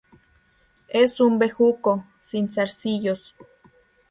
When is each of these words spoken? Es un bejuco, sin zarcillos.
Es 0.87 1.19
un 1.19 1.37
bejuco, 1.37 2.07
sin 2.19 2.51
zarcillos. 2.51 3.35